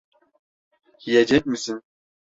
Yiyecek 1.05 1.45
misin? 1.45 1.83